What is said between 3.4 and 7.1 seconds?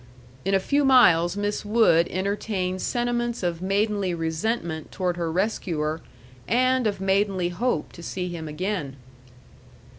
of maidenly resentment toward her rescuer, and of